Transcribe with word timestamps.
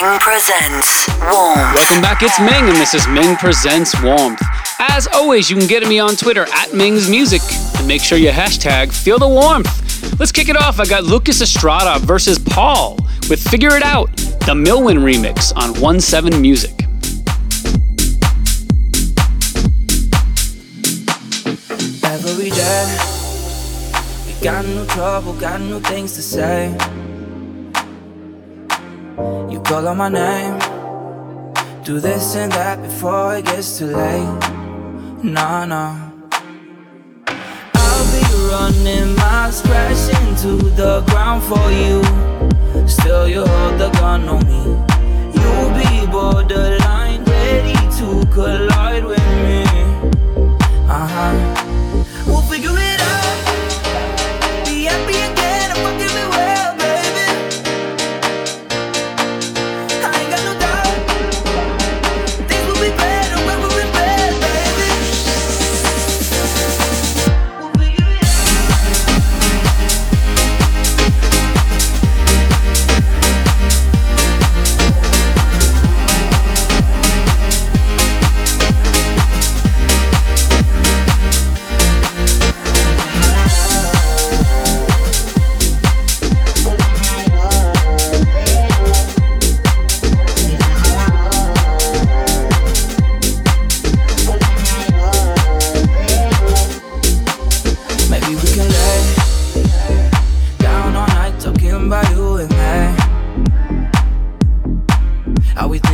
Ming 0.00 0.18
presents 0.20 1.08
Warmth. 1.20 1.74
Welcome 1.74 2.00
back, 2.00 2.22
it's 2.22 2.40
Ming, 2.40 2.70
and 2.70 2.76
this 2.76 2.94
is 2.94 3.06
Ming 3.06 3.36
Presents 3.36 4.00
Warmth. 4.02 4.40
As 4.78 5.06
always, 5.08 5.50
you 5.50 5.58
can 5.58 5.66
get 5.66 5.86
me 5.86 5.98
on 5.98 6.16
Twitter 6.16 6.46
at 6.54 6.72
Ming's 6.72 7.10
Music, 7.10 7.42
and 7.76 7.86
make 7.86 8.00
sure 8.00 8.16
you 8.16 8.30
hashtag 8.30 8.92
Feel 8.92 9.18
the 9.18 9.28
Warmth. 9.28 9.68
Let's 10.18 10.32
kick 10.32 10.48
it 10.48 10.56
off. 10.56 10.80
I 10.80 10.86
got 10.86 11.04
Lucas 11.04 11.42
Estrada 11.42 11.98
versus 11.98 12.38
Paul 12.38 12.96
with 13.28 13.46
Figure 13.50 13.76
It 13.76 13.82
Out, 13.82 14.10
the 14.16 14.54
Milwin 14.54 15.00
remix 15.00 15.54
on 15.54 15.78
1 15.78 16.00
7 16.00 16.40
Music. 16.40 16.72
Every 22.04 22.48
day, 22.48 22.98
we 24.26 24.42
got 24.42 24.64
new 24.64 24.86
trouble, 24.86 25.34
got 25.34 25.60
new 25.60 25.80
things 25.80 26.14
to 26.14 26.22
say. 26.22 27.09
You 29.16 29.60
call 29.64 29.88
on 29.88 29.96
my 29.98 30.08
name, 30.08 30.58
do 31.84 32.00
this 32.00 32.36
and 32.36 32.52
that 32.52 32.80
before 32.82 33.36
it 33.36 33.44
gets 33.44 33.78
too 33.78 33.86
late. 33.86 34.38
No, 35.22 35.64
no. 35.64 36.12
I'll 37.74 38.06
be 38.12 38.22
running 38.50 39.16
miles, 39.16 39.60
crashing 39.62 40.36
to 40.42 40.56
the 40.70 41.02
ground 41.08 41.42
for 41.42 41.70
you. 41.70 42.02
Still, 42.86 43.28
you 43.28 43.44
hold 43.44 43.80
the 43.80 43.90
gun 43.98 44.28
on 44.28 44.46
me. 44.46 44.62
You'll 45.34 45.72
be 45.74 46.10
borderline, 46.10 47.24
ready 47.24 47.74
to 47.98 48.26
collide 48.32 49.04
with 49.04 49.26
me. 49.44 49.64
Uh 50.88 51.06
huh. 51.06 52.04
We'll 52.26 52.42
figure 52.42 52.70
it 52.70 52.99
out. 52.99 52.99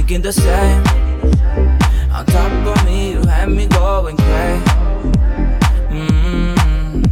Thinking 0.07 0.23
the 0.23 0.33
same? 0.33 0.83
On 2.13 2.25
top 2.27 2.53
of 2.53 2.85
me, 2.85 3.13
you 3.13 3.21
had 3.27 3.49
me 3.49 3.67
going 3.67 4.17
crazy. 4.17 4.65
Mm. 5.91 7.11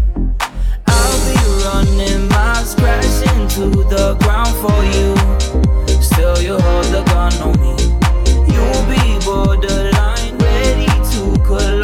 I'll 0.87 1.21
be 1.27 1.37
running 1.65 2.29
miles, 2.29 2.75
crashing 2.77 3.49
to 3.57 3.71
the 3.95 4.15
ground 4.21 4.55
for 4.63 4.81
you. 4.95 5.11
Still, 6.01 6.41
you 6.41 6.57
hold 6.57 6.87
the 6.87 7.03
gun 7.11 7.35
on 7.43 7.55
me. 7.61 7.75
You'll 8.53 8.85
be 8.87 9.03
borderline, 9.25 10.39
ready 10.39 10.87
to 10.87 11.43
collide 11.45 11.84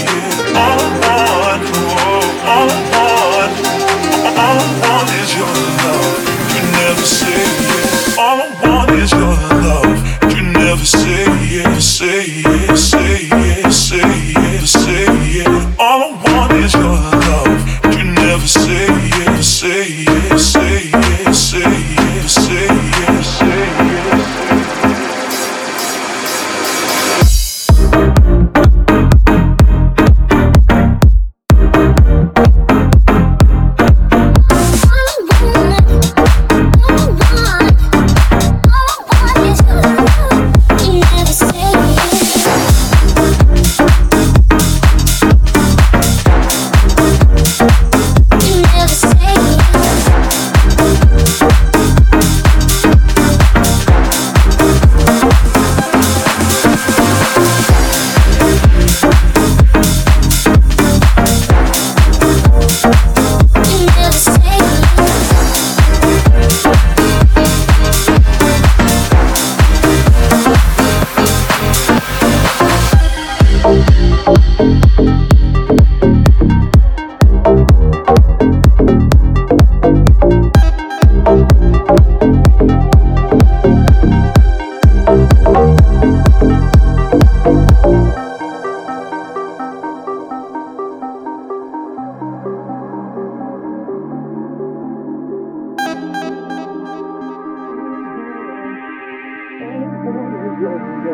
All 101.03 101.07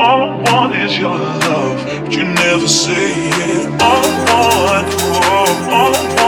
I 0.00 0.42
want, 0.50 0.74
is 0.74 0.98
your 0.98 1.16
love. 1.16 2.12
You 2.12 2.24
never 2.24 2.66
say 2.66 3.12
it. 3.14 3.80
all 3.80 4.04
I 4.68 4.82
want, 5.70 6.27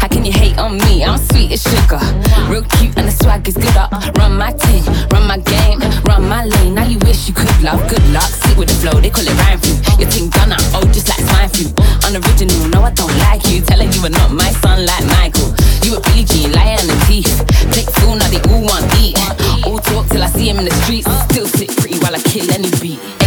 How 0.00 0.08
can 0.08 0.24
you 0.24 0.32
hate 0.32 0.58
on 0.58 0.78
me? 0.78 1.04
I'm 1.04 1.18
sweet 1.18 1.52
as 1.52 1.62
sugar. 1.62 2.00
Real 2.48 2.62
cute 2.76 2.96
and 2.96 3.08
the 3.08 3.12
swag 3.12 3.46
is 3.48 3.56
good 3.56 3.76
up. 3.76 3.92
Run 4.16 4.36
my 4.36 4.52
team, 4.52 4.84
run 5.10 5.26
my 5.26 5.38
game, 5.38 5.80
run 6.04 6.28
my 6.28 6.44
lane. 6.44 6.74
Now 6.74 6.86
you 6.86 6.98
wish 7.00 7.28
you 7.28 7.34
could 7.34 7.50
love. 7.62 7.80
Good 7.88 8.04
luck, 8.10 8.30
sit 8.30 8.56
with 8.56 8.68
the 8.68 8.76
flow, 8.80 9.00
they 9.00 9.10
call 9.10 9.26
it 9.26 9.36
rhyme 9.42 9.58
flu. 9.58 9.74
Your 9.98 10.10
thing 10.10 10.30
done 10.30 10.52
up, 10.52 10.62
oh, 10.74 10.86
just 10.92 11.08
like 11.08 11.20
swine 11.20 11.50
flu. 11.50 11.66
Unoriginal, 12.06 12.68
no, 12.68 12.82
I 12.82 12.92
don't 12.92 13.14
like 13.28 13.44
you. 13.50 13.60
Telling 13.60 13.92
you 13.92 14.04
are 14.04 14.14
not 14.14 14.30
my 14.30 14.50
son 14.62 14.86
like 14.86 15.04
Michael. 15.18 15.54
You 15.84 15.96
a 15.96 16.00
Jean, 16.24 16.52
lion 16.52 16.84
and 16.88 17.02
teeth. 17.06 17.32
Take 17.72 17.90
fool, 17.96 18.16
now 18.16 18.28
they 18.28 18.40
all 18.50 18.62
want 18.62 18.84
eat. 19.00 19.18
All 19.66 19.78
talk 19.78 20.06
till 20.08 20.22
I 20.22 20.28
see 20.28 20.48
him 20.48 20.58
in 20.58 20.64
the 20.64 20.74
streets. 20.82 21.10
Still 21.30 21.46
sit 21.46 21.74
pretty 21.76 21.98
while 21.98 22.14
I 22.14 22.20
kill 22.22 22.50
any 22.50 22.70
beat. 22.80 23.17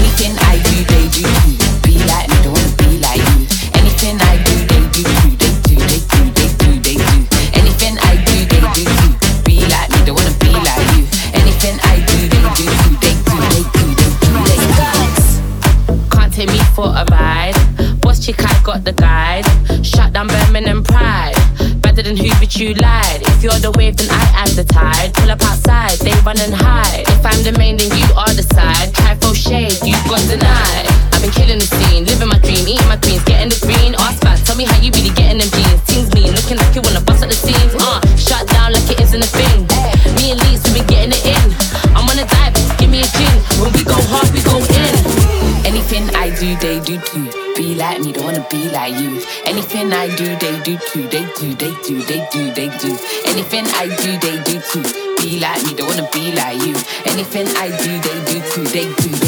Boss 18.31 18.37
chick, 18.37 18.45
I 18.47 18.63
got 18.63 18.83
the 18.83 18.93
guide. 18.93 19.45
Shut 19.85 20.13
down 20.13 20.27
Birmingham 20.27 20.83
Pride. 20.83 21.35
Better 21.81 22.01
than 22.01 22.15
who, 22.15 22.29
but 22.39 22.55
you 22.55 22.73
lied. 22.75 23.21
If 23.21 23.43
you're 23.43 23.59
the 23.59 23.71
wave, 23.71 23.97
then 23.97 24.09
I 24.11 24.45
am 24.45 24.55
the 24.55 24.63
tide. 24.63 25.13
Pull 25.13 25.31
up 25.31 25.41
outside, 25.43 25.97
they 25.99 26.13
run 26.21 26.39
and 26.39 26.53
hide. 26.53 27.03
If 27.07 27.25
I'm 27.25 27.43
the 27.43 27.53
main, 27.57 27.77
then 27.77 27.91
you 27.91 28.07
are 28.15 28.31
the 28.33 28.43
side. 28.43 28.93
Try 28.93 29.15
for 29.15 29.35
shade, 29.35 29.75
you've 29.83 30.03
got 30.07 30.21
denied. 30.27 30.85
I've 31.11 31.21
been 31.21 31.31
killing 31.31 31.59
the 31.59 31.67
scene, 31.67 32.05
living 32.05 32.29
my 32.29 32.39
dream, 32.39 32.67
eating 32.67 32.87
my 32.87 32.97
greens, 32.97 33.23
getting 33.23 33.49
the 33.49 33.59
green. 33.61 33.95
Ask 33.99 34.21
back, 34.21 34.39
tell 34.43 34.55
me 34.55 34.65
how 34.65 34.79
you 34.79 34.91
really 34.95 35.13
getting 35.13 35.39
them 35.39 35.49
jeans. 35.51 35.81
Teams 35.87 36.09
mean, 36.13 36.31
looking 36.31 36.57
like 36.57 36.71
you 36.75 36.81
wanna 36.81 37.01
bust 37.01 37.23
at 37.23 37.29
the 37.29 37.37
seams. 37.37 37.73
Uh, 37.75 37.99
shut 38.15 38.47
down 38.47 38.71
like 38.71 38.87
it 38.89 38.99
isn't 39.01 39.21
a 39.21 39.29
thing. 39.29 39.67
Me 40.15 40.31
and 40.31 40.39
Leeds, 40.47 40.63
we 40.71 40.79
been 40.79 40.87
getting 40.87 41.13
it 41.15 41.23
in. 41.25 41.47
I'm 41.97 42.07
on 42.07 42.17
a 42.19 42.25
dive, 42.25 42.55
give 42.79 42.89
me 42.89 43.03
a 43.03 43.09
gin. 43.17 43.35
When 43.59 43.73
we 43.73 43.83
go 43.83 43.97
hard, 44.11 44.29
we 44.31 44.41
go 44.45 44.57
in. 44.61 44.95
Anything 45.65 46.07
I 46.15 46.31
do, 46.35 46.55
they 46.57 46.79
do 46.79 46.97
too. 46.99 47.30
Like 47.81 47.99
me, 48.01 48.11
don't 48.11 48.25
wanna 48.25 48.45
be 48.51 48.69
like 48.69 48.93
you. 48.93 49.19
Anything 49.43 49.91
I 49.91 50.05
do, 50.15 50.35
they 50.35 50.59
do 50.61 50.77
too. 50.77 51.01
They 51.07 51.25
do, 51.33 51.55
they 51.55 51.73
do, 51.81 51.99
they 52.03 52.27
do, 52.31 52.53
they 52.53 52.69
do. 52.77 52.95
Anything 53.25 53.65
I 53.73 53.87
do, 53.87 54.19
they 54.21 54.37
do 54.43 54.61
too. 54.69 54.83
Be 55.17 55.39
like 55.39 55.63
me, 55.65 55.73
don't 55.73 55.87
wanna 55.87 56.07
be 56.13 56.31
like 56.31 56.61
you. 56.61 56.75
Anything 57.09 57.47
I 57.57 57.69
do, 57.81 57.91
they 58.05 58.17
do 58.29 58.37
too. 58.53 58.63
They 58.69 58.85
do, 59.01 59.20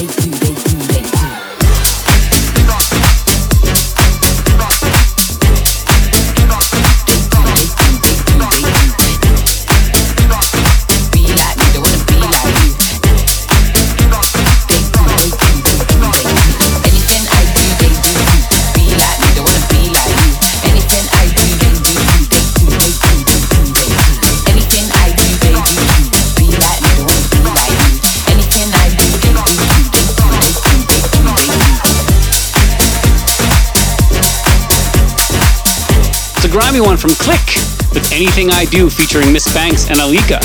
grimy 36.54 36.82
one 36.82 36.98
from 36.98 37.10
CLiQ 37.10 37.96
with 37.96 38.14
Anything 38.14 38.52
I 38.52 38.66
Do 38.66 38.88
featuring 38.88 39.34
Miss 39.34 39.52
Banks 39.56 39.90
and 39.90 39.98
Alika 39.98 40.38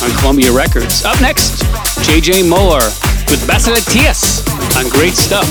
on 0.00 0.16
Columbia 0.20 0.52
Records. 0.52 1.04
Up 1.04 1.20
next, 1.20 1.64
JJ 2.06 2.48
Moeller 2.48 2.86
with 3.26 3.44
Bassilet 3.44 3.82
Tias 3.90 4.46
on 4.78 4.88
Great 4.88 5.14
Stuff. 5.14 5.48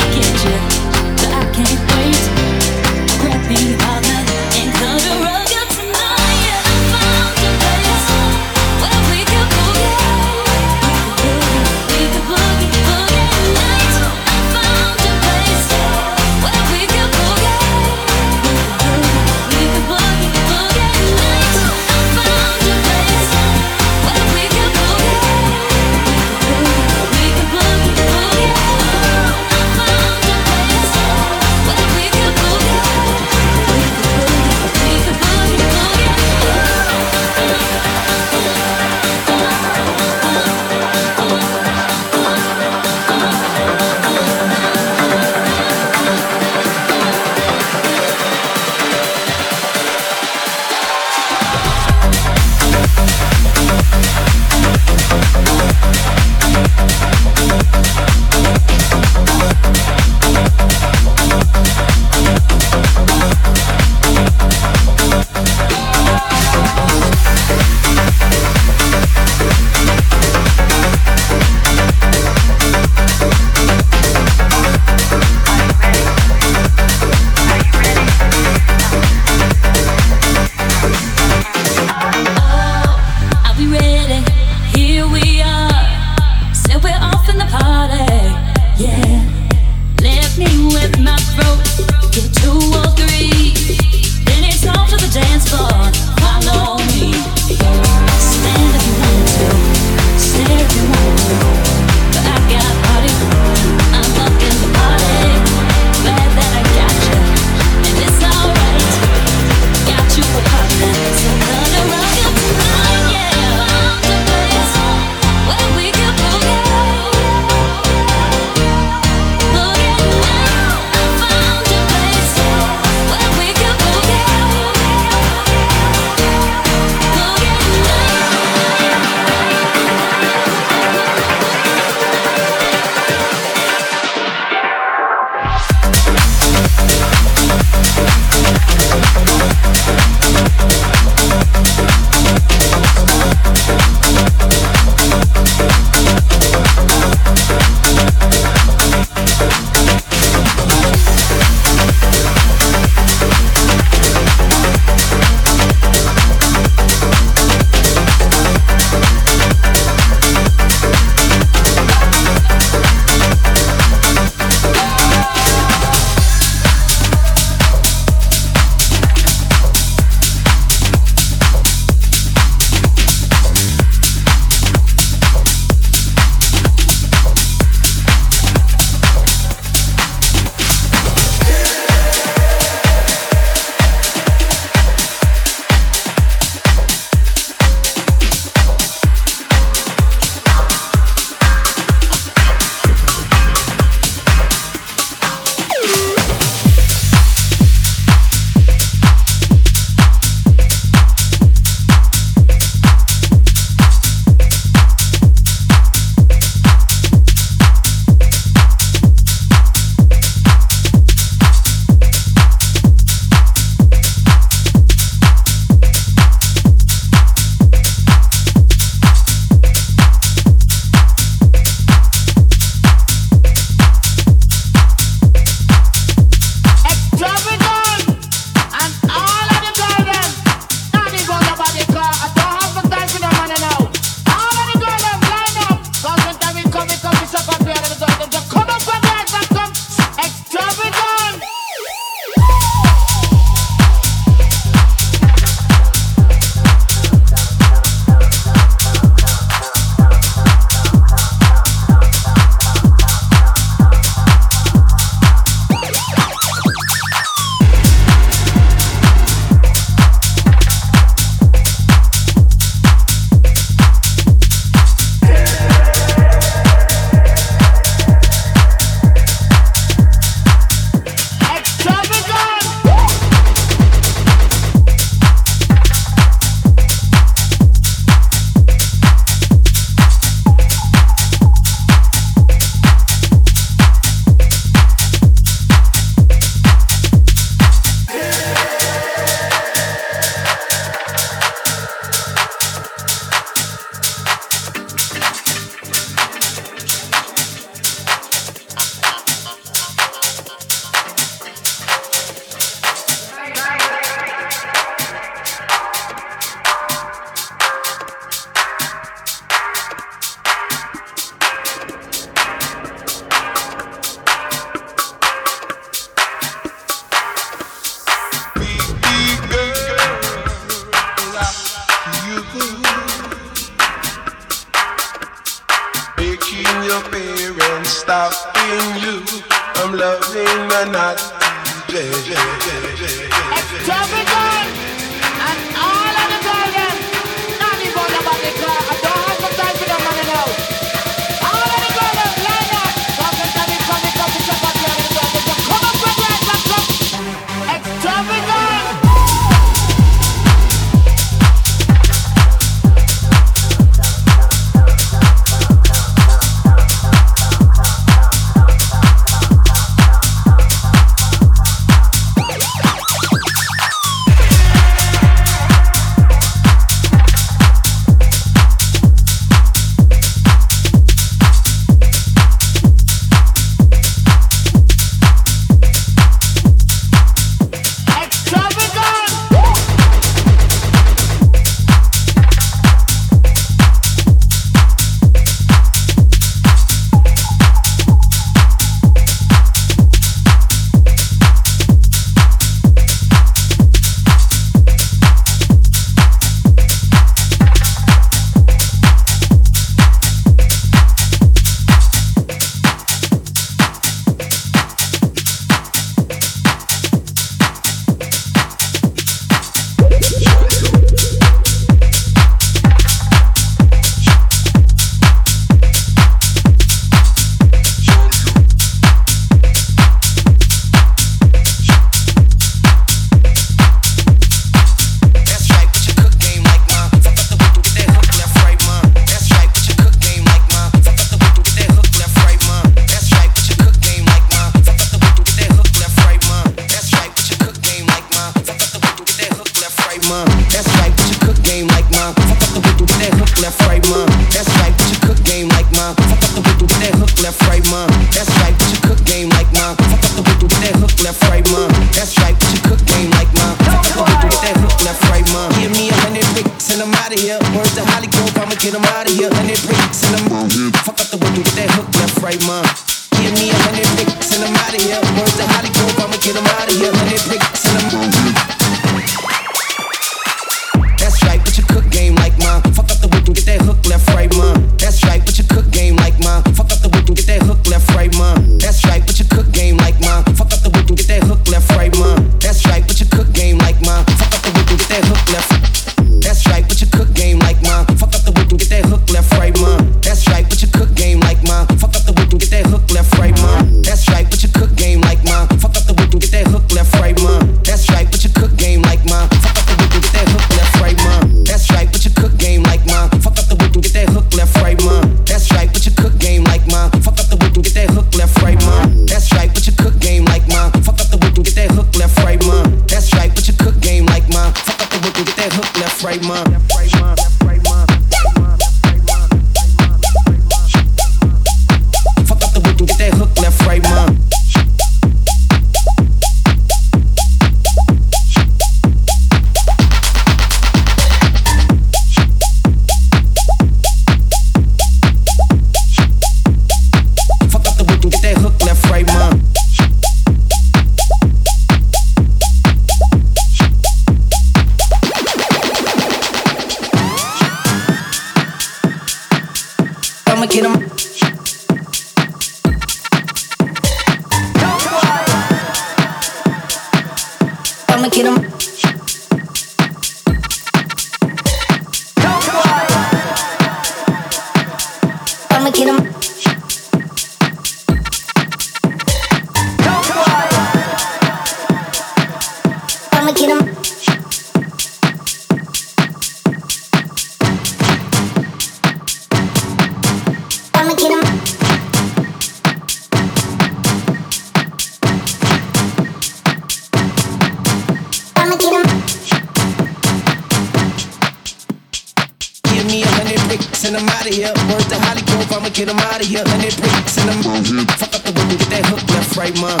here. 594.64 594.74
Word 594.88 595.04
to 595.12 595.16
Hollygrove, 595.20 595.72
I'ma 595.76 595.90
get 595.90 596.08
him 596.08 596.18
out 596.18 596.40
of 596.40 596.46
here. 596.46 596.64
Hundred 596.64 596.96
bricks 596.96 597.36
and 597.38 597.50
I'm 597.50 597.60
mm-hmm. 597.60 598.04
fuck 598.16 598.32
up 598.34 598.42
the 598.42 598.52
window 598.56 598.76
get 598.80 598.90
that 598.90 599.04
hook, 599.06 599.22
left, 599.28 599.56
right, 599.56 599.76
mom. 599.80 600.00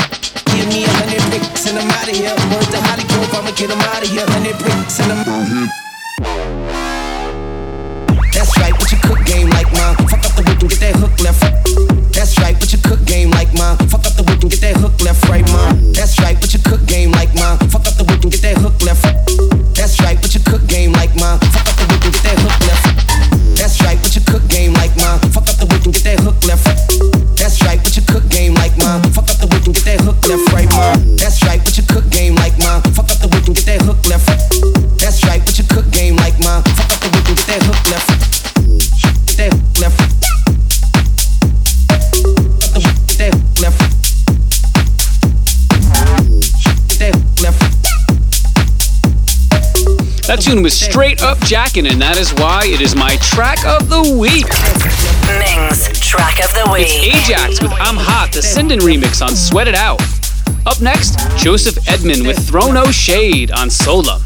Give 0.56 0.68
me 0.72 0.84
a 0.84 0.92
hundred 1.00 1.22
bricks 1.28 1.68
and 1.68 1.78
I'm 1.78 1.90
out 1.90 2.08
of 2.08 2.16
here. 2.16 2.34
Word 2.48 2.68
to 2.72 2.80
Hollygrove, 2.80 3.32
I'ma 3.36 3.52
get 3.52 3.70
him 3.70 3.82
out 3.92 4.02
of 4.02 4.08
here. 4.08 4.26
Hundred 4.32 4.56
bricks 4.58 5.00
and 5.00 5.12
I'm 5.12 6.63
That 50.34 50.42
tune 50.42 50.64
was 50.64 50.76
straight 50.76 51.22
up 51.22 51.38
jacking, 51.42 51.86
and 51.86 52.02
that 52.02 52.18
is 52.18 52.34
why 52.34 52.62
it 52.64 52.80
is 52.80 52.96
my 52.96 53.14
track 53.18 53.64
of 53.64 53.88
the 53.88 54.02
week. 54.18 54.50
Ming's 55.30 55.86
track 56.00 56.42
of 56.42 56.52
the 56.54 56.68
week. 56.72 56.88
It's 56.90 57.30
Ajax 57.30 57.62
with 57.62 57.70
I'm 57.70 57.94
Hot, 57.94 58.32
the 58.32 58.40
Sinden 58.40 58.80
remix 58.80 59.24
on 59.24 59.36
Sweat 59.36 59.68
It 59.68 59.76
Out. 59.76 60.02
Up 60.66 60.80
next, 60.80 61.20
Joseph 61.38 61.78
Edmond 61.88 62.26
with 62.26 62.48
Throw 62.48 62.72
No 62.72 62.90
Shade 62.90 63.52
on 63.52 63.70
Sola. 63.70 64.20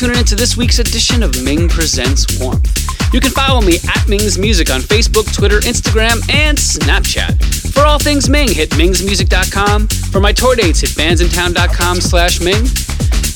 Tuning 0.00 0.20
in 0.20 0.24
to 0.24 0.34
this 0.34 0.56
week's 0.56 0.78
edition 0.78 1.22
of 1.22 1.44
Ming 1.44 1.68
Presents 1.68 2.40
Warmth. 2.40 3.12
You 3.12 3.20
can 3.20 3.32
follow 3.32 3.60
me 3.60 3.76
at 3.86 4.08
Ming's 4.08 4.38
Music 4.38 4.70
on 4.70 4.80
Facebook, 4.80 5.30
Twitter, 5.30 5.58
Instagram, 5.60 6.26
and 6.32 6.56
Snapchat. 6.56 7.72
For 7.74 7.80
all 7.80 7.98
things 7.98 8.26
Ming, 8.26 8.48
hit 8.48 8.70
mingsmusic.com. 8.70 9.88
For 9.88 10.18
my 10.18 10.32
tour 10.32 10.56
dates, 10.56 10.80
hit 10.80 10.92
bandsintown.com 10.92 12.00
slash 12.00 12.40
Ming. 12.40 12.64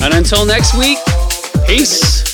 And 0.00 0.14
until 0.14 0.46
next 0.46 0.74
week, 0.74 0.96
peace. 1.66 2.32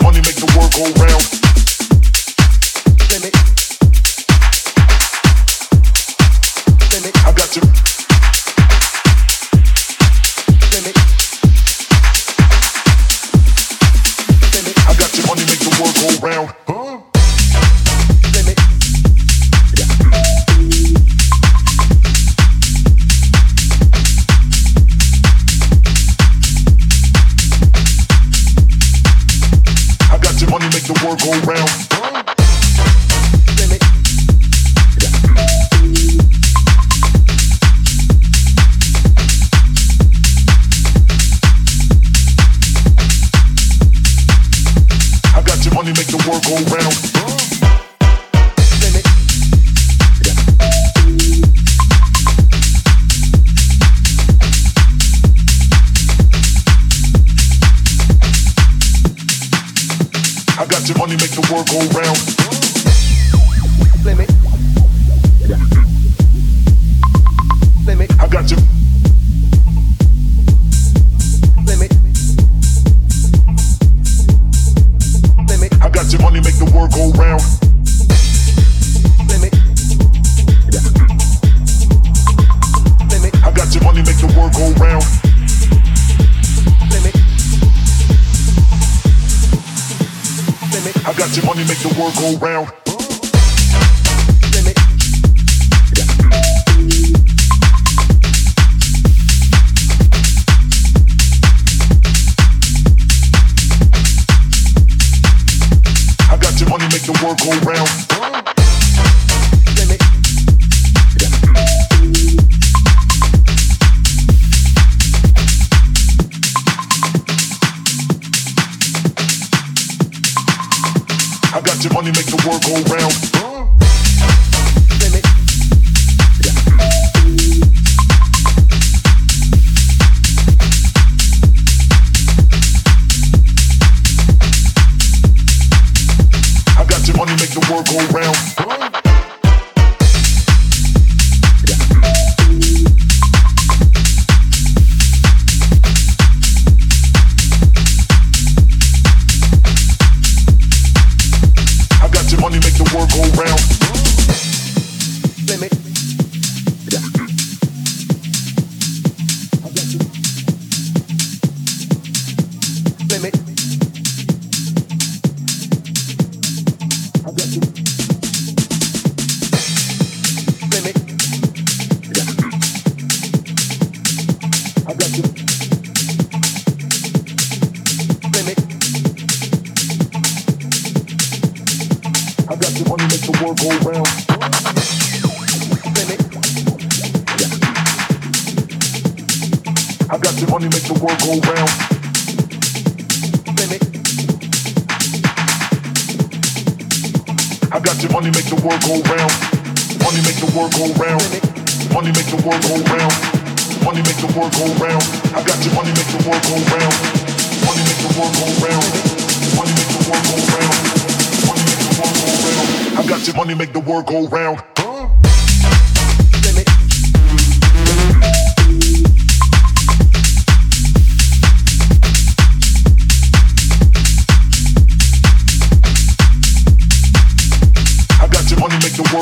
Money 0.00 0.22
make 0.22 0.36
the 0.36 0.50
world 0.56 0.72
go 0.72 1.04
round. 1.04 1.41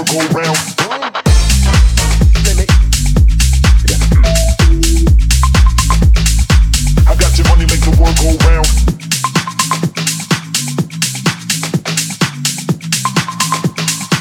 I 0.01 0.03
got 7.17 7.37
your 7.37 7.47
money, 7.49 7.67
make 7.67 7.83
the 7.85 7.91
world 8.01 8.17
go 8.17 8.33
round. 8.49 8.67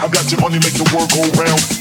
I 0.01 0.07
got 0.11 0.29
your 0.29 0.41
money, 0.41 0.59
make 0.59 0.73
the 0.73 0.83
world 0.93 1.09
go 1.11 1.21
round. 1.41 1.78